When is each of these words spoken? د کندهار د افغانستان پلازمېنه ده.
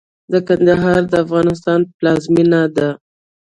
د 0.31 0.33
کندهار 0.47 1.01
د 1.11 1.13
افغانستان 1.25 1.79
پلازمېنه 1.97 2.61
ده. 2.75 2.89